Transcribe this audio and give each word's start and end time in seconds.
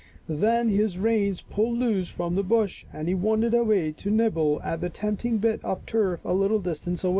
Then 0.27 0.69
his 0.69 0.97
reins 0.97 1.43
pulled 1.43 1.77
loose 1.77 2.09
from 2.09 2.33
the 2.33 2.41
bush 2.41 2.85
and 2.91 3.07
he 3.07 3.13
wandered 3.13 3.53
away 3.53 3.91
to 3.91 4.09
nibble 4.09 4.59
at 4.63 4.83
a 4.83 4.89
tempting 4.89 5.37
bit 5.37 5.63
of 5.63 5.85
turf 5.85 6.25
a 6.25 6.33
little 6.33 6.57
distance 6.59 7.03
away. 7.03 7.09